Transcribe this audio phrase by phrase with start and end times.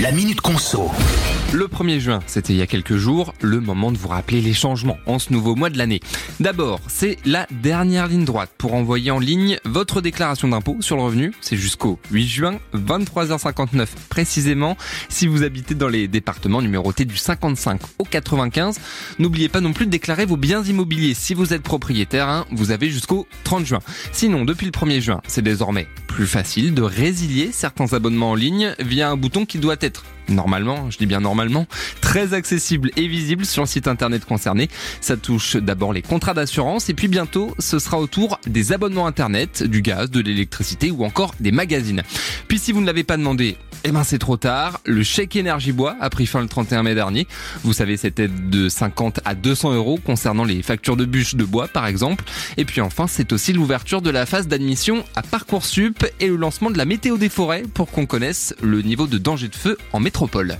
[0.00, 0.90] La Minute Conso.
[1.52, 4.54] Le 1er juin, c'était il y a quelques jours, le moment de vous rappeler les
[4.54, 6.00] changements en ce nouveau mois de l'année.
[6.38, 11.02] D'abord, c'est la dernière ligne droite pour envoyer en ligne votre déclaration d'impôt sur le
[11.02, 11.34] revenu.
[11.42, 14.78] C'est jusqu'au 8 juin, 23h59 précisément,
[15.10, 18.80] si vous habitez dans les départements numérotés du 55 au 95.
[19.18, 21.12] N'oubliez pas non plus de déclarer vos biens immobiliers.
[21.12, 23.80] Si vous êtes propriétaire, hein, vous avez jusqu'au 30 juin.
[24.12, 25.88] Sinon, depuis le 1er juin, c'est désormais
[26.20, 30.90] plus facile de résilier certains abonnements en ligne via un bouton qui doit être normalement,
[30.90, 31.66] je dis bien normalement,
[32.00, 34.68] très accessible et visible sur le site internet concerné.
[35.00, 39.62] Ça touche d'abord les contrats d'assurance et puis bientôt ce sera autour des abonnements internet,
[39.62, 42.02] du gaz, de l'électricité ou encore des magazines.
[42.50, 44.80] Puis si vous ne l'avez pas demandé, eh ben c'est trop tard.
[44.84, 47.28] Le chèque énergie bois a pris fin le 31 mai dernier.
[47.62, 51.68] Vous savez, c'était de 50 à 200 euros concernant les factures de bûches de bois
[51.68, 52.24] par exemple.
[52.56, 56.72] Et puis enfin, c'est aussi l'ouverture de la phase d'admission à Parcoursup et le lancement
[56.72, 60.00] de la météo des forêts pour qu'on connaisse le niveau de danger de feu en
[60.00, 60.58] métropole.